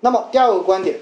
[0.00, 1.00] 那么第二个观点，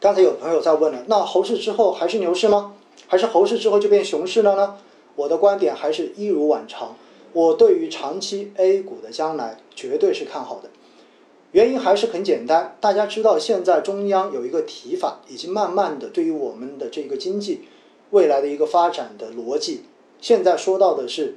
[0.00, 2.74] 刚才有朋友在问了，那猴市之后还是牛市吗？
[3.06, 4.76] 还是猴市之后就变熊市了呢？
[5.16, 6.96] 我的观点还是一如往常，
[7.32, 10.70] 我对于长期 A 股的将来绝对是看好的。
[11.52, 17.62] 原因还是很简单，大家知道现在中央有一个提法，已经慢慢的对于我们的这个经济
[18.10, 19.84] 未来的一个发展的逻辑，
[20.20, 21.36] 现在说到的是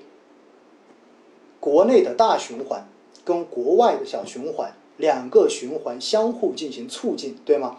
[1.59, 2.89] 国内的大循环
[3.23, 7.77] 跟国外的小循环两个循环相互进行促进，对吗？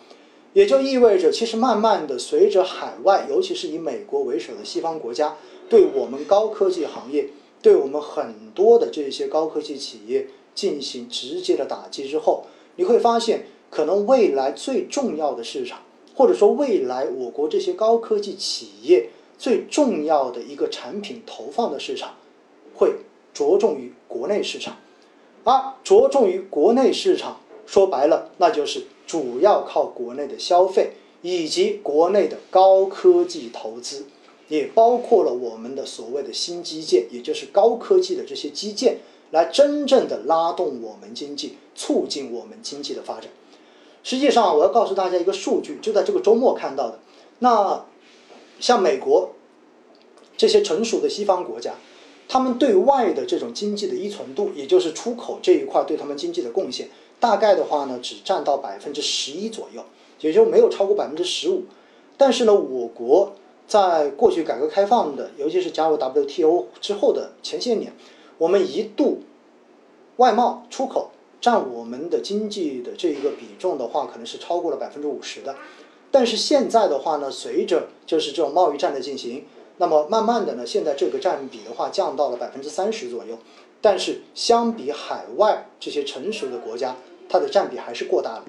[0.55, 5.37] 也就意味着，其实慢慢的随着海外，尤其是以美国为首的西方国家
[5.69, 7.29] 对我们高科技行业，
[7.61, 10.29] 对我们很多的这些高科技企业。
[10.55, 12.45] 进行直接的打击之后，
[12.75, 15.83] 你会发现，可能未来最重要的市场，
[16.17, 19.09] 或者说未来我国这些高科技企业
[19.39, 22.17] 最重要的一个产品投放的市场，
[22.75, 22.97] 会
[23.33, 24.79] 着重于国内市场，
[25.45, 30.93] 而着重于国内市场，说白了，那就是主要靠国内的消费
[31.23, 34.07] 以及国内的高科技投资，
[34.49, 38.99] 也包括了我们的所谓的新基建，也就是高科技的这些基建。
[39.31, 43.31] 来真正的拉动我们经济，促进我们经济的发展。
[44.03, 46.99] 实际上，我要告诉大家一个数据，就在这个周末看到的。
[47.41, 47.85] 那
[48.59, 49.33] 像美国
[50.39, 51.75] 这些成熟的西方国家，
[52.29, 59.83] 他们对外的这种经济的依存度，也就是出口这一块对他们经济的贡献，大概的话呢，只占到百分之十一左右，
[60.21, 61.65] 也就没有超过百分之十五。
[62.19, 63.33] 但是呢，我国
[63.67, 67.93] 在过去改革开放的，尤其是加入 WTO 之后的前些年。
[68.37, 69.23] 我们一度
[70.19, 75.57] 外贸出口占我们的经济的这一个比重的话，可能是超过了百分之五十的。
[76.11, 79.45] 但是现在的话呢，随着就是这种贸易战的进行，
[79.79, 83.39] 那么慢慢的呢，现在这个占比的话降到了百分之三十左右。
[83.81, 86.97] 但是相比海外这些成熟的国家，
[87.29, 88.45] 它的占比还是过大了。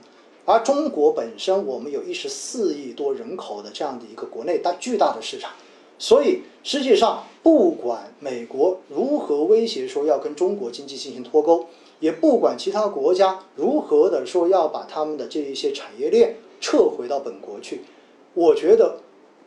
[0.45, 5.51] 而中国本身，我们有一十四亿多人口的这样的一个国内大巨大的市场。
[5.99, 11.67] 所以，实际上，不管美国如何威胁说要跟中国经济进行脱钩，
[11.99, 17.81] 也不管其他国家如何的说要把他们的这一些产业链撤回到本国去，
[18.33, 19.01] 我觉得，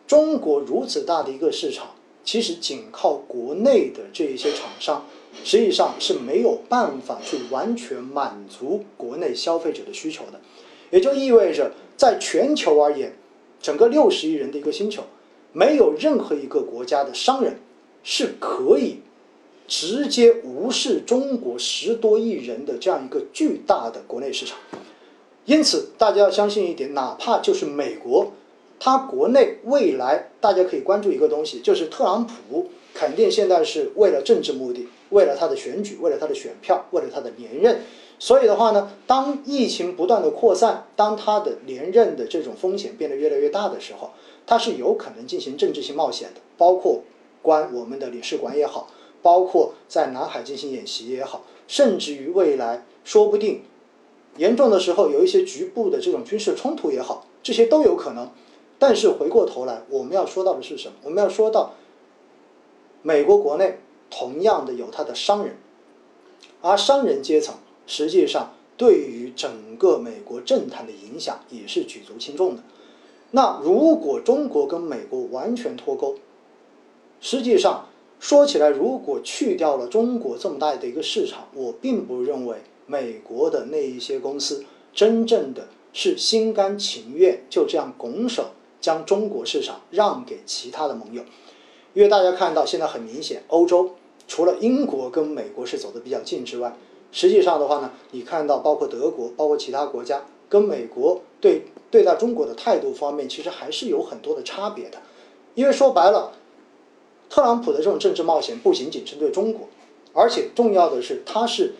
[0.07, 1.93] 中国如此大的一个市场，
[2.25, 5.07] 其实仅靠国内的这一些厂商，
[5.45, 10.41] 实际上是没有办法去完全满足国内消费者的需求的。
[10.91, 13.17] 也就意味着，在全球而言，
[13.61, 15.03] 整个六十亿人的一个星球。
[15.55, 17.61] 没有任何一个国家的商人
[18.03, 19.01] 是可以
[19.69, 24.57] 直接无视中国十多亿人的这样一个巨大的国内市场。
[25.45, 28.33] 因此，大家要相信一点，哪怕就是美国，
[28.85, 37.83] 他国内未来大家可以关注一个东西，就是特朗普肯定现在是为了政治目的，为了他的选举，为了他的选票，为了他的连任。
[38.19, 44.11] 所以的话呢，当疫情不断的扩散，当他的连任的这种风险变得越来越大的时候。
[44.45, 47.03] 它是有可能进行政治性冒险的，包括
[47.41, 48.89] 关我们的领事馆也好，
[49.23, 53.63] 包括在南海进行演习也好，甚至于未来说不定
[54.39, 58.29] 严重的时候有一些局部的这种军事冲突也好，这些都有可能。
[58.83, 60.95] 但是回过头来，我们要说到的是什么？
[61.05, 61.75] 我们要说到
[63.03, 63.79] 美国国内
[64.11, 65.55] 同样的有它的商人，
[66.61, 67.55] 而商人阶层
[67.87, 72.63] 实际上对于整个美国政坛的影响也是举足轻重的。
[73.31, 76.17] 那如果中国跟美国完全脱钩，
[77.21, 77.87] 实际上
[78.19, 82.57] 说起来，如果去掉了中国这么大的一个市场，我并不认为
[82.87, 88.47] 美国的那一些公司真正的是心甘情愿就这样拱手
[88.83, 91.23] 将中国市场让给其他的盟友，
[91.95, 93.93] 因为大家看到现在很明显，欧洲
[94.29, 96.77] 除了英国跟美国是走得比较近之外，
[97.11, 101.63] 实际上的话呢，你看到包括德国，包括其他国家跟美国对。
[101.93, 104.97] 对待中国的态度方面，其实还是有很多的差别的，
[105.55, 106.33] 因为说白了，
[107.29, 109.69] 特朗普的这种政治冒险不仅仅针对中国，
[110.15, 111.75] 而且重要的是，他是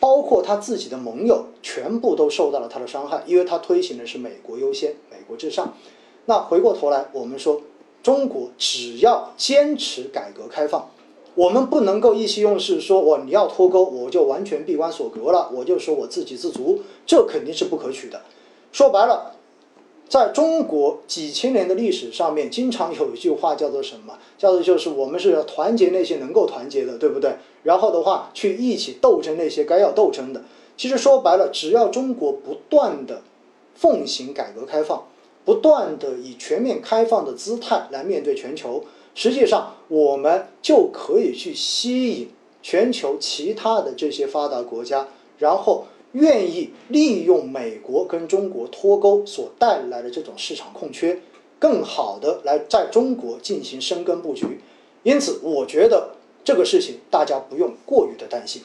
[0.00, 5.74] 包括他自己的盟友全部都受到了他的伤害，因为他推行的是美国优先、美国至上。
[6.26, 7.62] 那回过头来，我们说，
[8.02, 10.90] 中国只要坚持改革开放，
[11.34, 18.22] 我们不能够意气用事，说我你要脱钩，我就完全闭关锁国了，我就说我自给自足，这肯定是不可取的。
[18.70, 19.32] 说白了。
[20.08, 24.16] 在中国几千年的历史上面，经常有一句话叫做什么？
[24.38, 27.34] 叫做就是我们是要团结那些能够团结的，对不对？
[27.64, 30.44] 然后的话，去一起斗争那些该要斗争的。
[30.76, 33.22] 其实说白了，只要中国不断的
[33.74, 35.08] 奉行改革开放，
[35.46, 38.84] 不断的以全面开放的姿态来面对全球，
[39.14, 42.28] 实际上我们就可以去吸引
[42.60, 45.08] 全球其他的这些发达国家，
[45.38, 45.86] 然后。
[46.12, 51.20] 愿意利用美国跟中国脱钩所带来的这种市场空缺，
[51.58, 54.60] 更好的来在中国进行深耕布局。
[55.02, 56.12] 因此，我觉得
[56.42, 58.62] 这个事情大家不用过于的担心。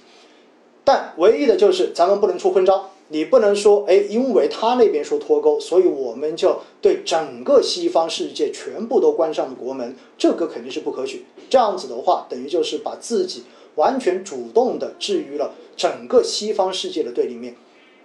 [0.86, 11.26] 但唯一的就是咱们不能出昏招，你不能说，哎，因为他那边说脱钩，所以我们就对整个西方世界全部都关上了国门，这个肯定是不可取。
[11.50, 13.44] 这样子的话，等于就是把自己
[13.76, 17.56] 完全主动的置于了整个西方世界的对立面。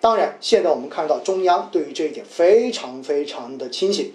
[0.01, 4.13] 当然，现在我们看到中央对于这一点非常非常的清醒，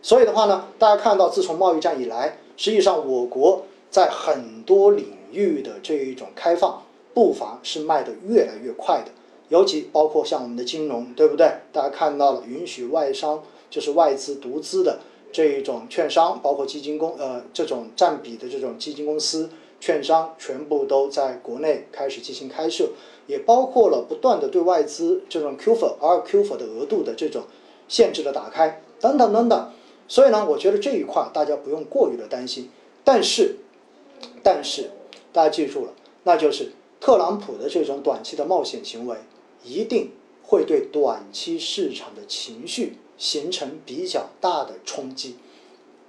[0.00, 6.82] 所以的话呢，大家看到自从贸易战以来，实际上我国在很多领域的这一种开放。
[7.14, 9.10] 步伐是迈得越来越快的，
[9.48, 11.50] 尤其包括像我们的金融，对不对？
[11.72, 14.98] 大家看到了，允许外商就是外资独资的
[15.32, 19.48] 这一种券商，包括基金公呃这种占比的这种基金公司、
[19.80, 22.90] 券商，全部都在国内开始进行开设，
[23.26, 27.44] 也包括了不断的对外资这种 QF 而 QF 的额度的这种
[27.88, 29.72] 限制的打开等等等等。
[30.06, 32.70] 所以呢，我觉得这一块大家不用过于的担心。
[33.02, 33.56] 但是，
[34.42, 34.90] 但是
[35.32, 35.92] 大家记住了，
[36.24, 36.72] 那就是。
[37.00, 39.16] 特朗普的这种短期的冒险行为，
[39.64, 40.12] 一定
[40.42, 45.36] 会对短期市场的情绪形成比较大的冲击，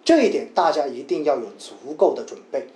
[0.05, 2.67] 这一点大家一定要有足够的准备。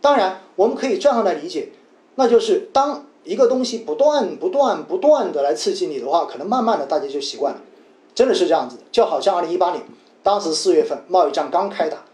[0.00, 1.70] 当然，我们可以这样来理解，
[2.16, 7.60] 那就是当一个东西不断、不断、不断的来刺激你的话，可能慢慢的大家就习惯了，
[8.14, 8.82] 真的是这样子的。
[8.92, 9.82] 就好像二零一八年，
[10.22, 12.04] 当时四月份贸易战刚开打，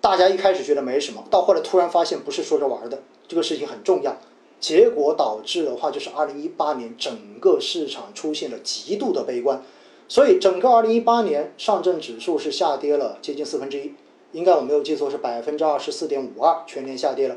[0.00, 4.16] 大家一开始觉得没什么，到后来突然发现不是说着玩的，这个事情很重要。
[4.62, 9.60] 结果导致的话，就是二零一八年整个市场出现了极度的悲观，
[10.06, 13.92] 所以整个二零一八年上证指数是下跌了接近四分之一，
[14.30, 17.36] 应该我没有记错是百分之二十四点五二，全年下跌了。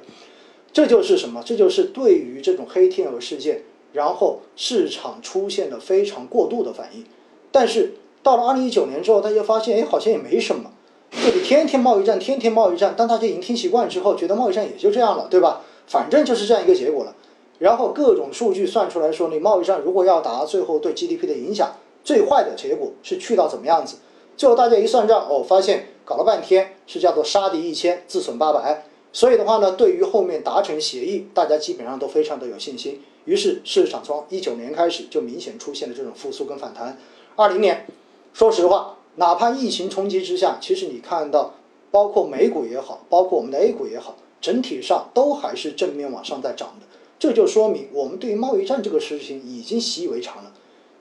[0.72, 1.42] 这就是什么？
[1.44, 3.63] 这就是对于这种黑天鹅事件，
[3.94, 7.04] 然后市场出现了非常过度的反应。
[7.51, 10.71] 但是到了二零一九年之后，大家发现，哎，好像也没什么，
[11.10, 12.94] 这里天天贸易战，天天贸易战。
[12.95, 15.63] 当大家已经听习惯之后，觉得贸易战也就这样了，对吧？
[15.88, 17.16] 反正就是这样一个结果了，
[17.60, 23.98] 然后各种数据算出来说，你贸易战如果要打，最后对 GDP 的影响，最坏的结果是去到怎么样子？
[24.38, 28.86] 最后大家一算账，哦，发现搞了半天是叫做杀敌一千，自损八百。
[29.14, 33.02] 所以的话呢，对于后面达成协议，大家基本上都非常的有信心。
[33.24, 36.98] 于是市场从一九年开始就明显出现了这种复苏跟反弹。
[37.38, 37.88] 二零年，
[38.34, 41.54] 说实话，哪怕疫情冲击之下，其实你看到，
[41.90, 44.18] 包括美股也好，包括我们的 A 股也好。
[44.45, 46.86] 整体上都还是正面往上在涨的，
[47.18, 50.53] 这就说明我们对于贸易战这个事情已经习以为常了，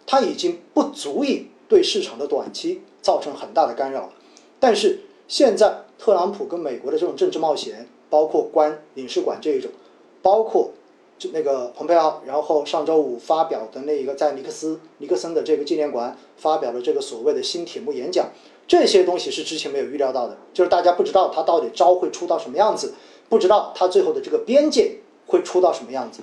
[0.07, 4.13] 它已经不足以对市场的短期造成很大的干扰了。
[4.59, 9.71] 但是现在特朗普跟美国的这种政治冒险，包括关领事馆这一种，
[10.23, 10.71] 包括
[11.19, 18.31] 就那个蓬佩奥，然后上周五发表的那一个在尼克斯尼克森的这个纪念馆发表的这个所谓的新铁幕演讲，
[18.67, 22.95] 这些东西是之前没有预料到的，就是大家不知道他到底招会出到什么样子。
[23.35, 26.23] 不知道它最后的这个边界会出到什么样子，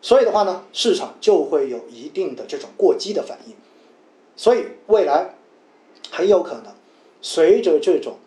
[0.00, 3.56] 所以的话呢，市场就会有一定的这种过激的反应，
[4.36, 5.34] 所以未来
[6.12, 6.72] 很有可能
[7.20, 8.18] 随着这种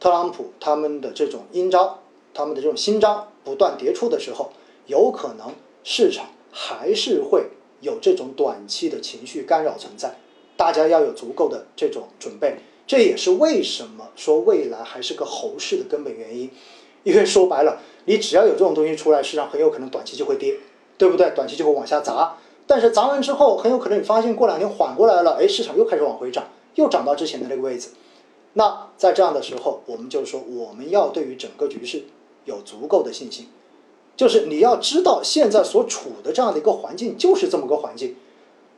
[0.00, 1.98] 特朗普他们的这种阴招，
[2.32, 4.50] 他们的这种新招不断迭出的时候，
[4.86, 5.52] 有可能
[5.84, 7.48] 市场还是会
[7.82, 10.16] 有这种短期的情绪干扰存在，
[10.56, 12.56] 大家要有足够的这种准备，
[12.86, 16.50] 这也是为什么说未来还是个猴市的根本原因。
[17.02, 20.56] 因为说白了，你只要有这种东西出来，市场很有可能短期就会跌，
[20.98, 21.30] 对不对？
[21.30, 22.36] 短期就会往下砸。
[22.66, 27.88] 但是砸完之后，很有可能你发现过两天缓过来了，哎，市场又开始往回涨，又涨到之前的那个位置。
[28.52, 32.04] 那在这样的时候，我们就说我们要对于整个局势
[32.44, 33.48] 有足够的信心，
[34.16, 38.16] 就是你要知道现在所处的这样的一个环境就是这么个环境。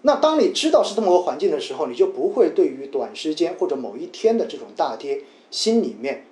[0.02, 6.26] 那当你知道是这么个环境的时候，你就不会对于短时间或者某一天的这种大跌，心里面。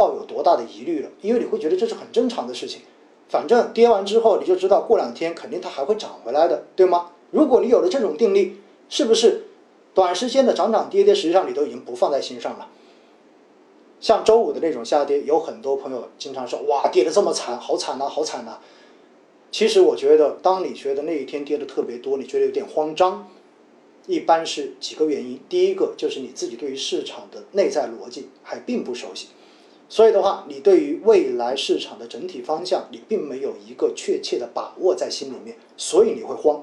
[0.00, 1.10] 抱有多大的疑虑了？
[1.20, 2.80] 因为你会觉得这是很正常的事情，
[3.28, 7.10] 反正跌完之后你就知道过两天肯定它还会涨回来的，对吗？
[7.30, 8.56] 如果你有了这种定力，
[8.88, 9.44] 是不是
[9.92, 12.68] 短时间的涨涨跌跌，实际上你都已经不放在心上了？
[14.00, 18.58] 像周五的那种下跌，有很多朋友经常说：“哇，跌得这么惨，好惨呐，好惨呐！”
[19.52, 23.28] 其实我觉得，当你觉得那一天跌的特别多，你觉得有点慌张，
[24.06, 25.38] 一般是几个原因。
[25.50, 29.28] 第一个就是你自己对于市场的内在逻辑还并不熟悉。
[29.90, 36.62] 所以的话，你对于未来市场的整体方向，你并没有一个确切的把握在心里面，所以你会慌，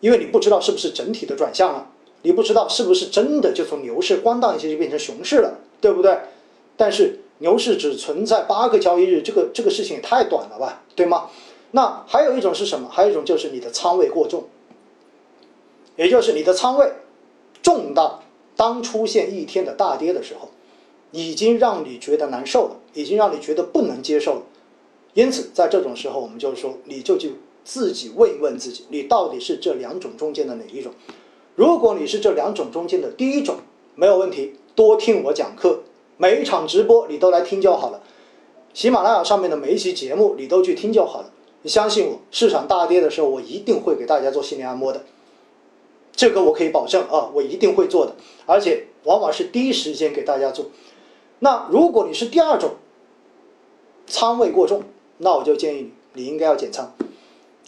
[0.00, 1.90] 因为你不知道是不是整体的转向了，
[2.22, 6.18] 你不知道是不是真的就从牛市咣当一下就变成熊市了，对不对？
[6.74, 11.28] 但是牛市只存在八个交易日，这个这个事情也太短了吧，对吗？
[11.72, 12.88] 那还有一种是什么？
[12.90, 14.44] 还有一种就是你的仓位过重，
[15.96, 16.92] 也就是你的仓位
[17.62, 18.22] 重到
[18.56, 20.48] 当出现一天的大跌的时候，
[21.12, 24.42] 已经让你觉得难受了，已经让你觉得不能接受了。
[25.14, 30.92] 因此，在这种时候，我们就说，你就去自己问一问自己，你到底是这两种中间的哪一种？
[31.54, 33.56] 如果你是这两种中间的第一种，
[33.94, 35.80] 没有问题，多听我讲课，
[36.16, 38.02] 每一场直播你都来听就好了。
[38.72, 41.30] 喜马拉雅上面的每一期节目你都去听就好了。
[41.60, 45.04] 你相信我，市场大跌的时候，我一定会给大家做心理按摩的，
[46.16, 48.16] 这个我可以保证啊，我一定会做的，
[48.46, 50.66] 而且往往是第一时间给大家做。
[51.44, 52.74] 那如果你是第二种，
[54.06, 54.84] 仓位过重。
[55.18, 56.94] 那我就建议你，你应该要减仓。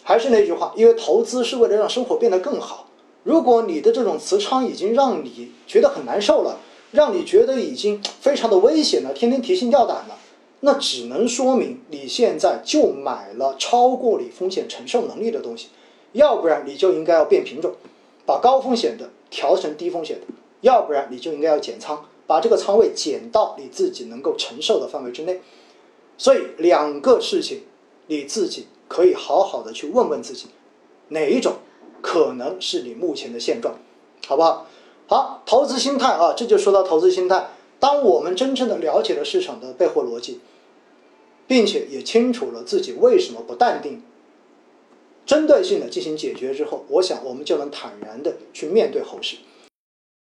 [0.05, 2.87] 还是那句话，因为投资是为了让生活变得更好。
[3.25, 6.61] 如果你的这种持仓已经让你觉得很难受了，
[6.93, 10.17] 让你觉得已经非常的危险了，天天提心吊胆了，
[10.61, 15.71] 那只能说明你现在就买了超过你风险承受能力的东西。
[16.13, 17.73] 要不然你就应该要变品种，
[18.25, 20.27] 把高风险的调成低风险的；
[20.61, 25.41] 要不然你就应该要减仓，把这个仓位减到你自己能够承受的范围之内。
[26.17, 27.63] 所以两个事情，
[28.07, 30.47] 你自己可以好好的去问问自己，
[31.09, 31.55] 哪一种
[32.01, 33.75] 可能是你目前的现状，
[34.27, 34.67] 好不好？
[35.07, 37.51] 好，投资心态啊，这就说到投资心态。
[37.79, 40.41] 当我们真正的了解了市场的背后逻辑，
[41.47, 44.03] 并且也清楚了自己为什么不淡定，
[45.27, 49.37] 针对性的进行解决之后，我想我们就能坦然的去面对后市。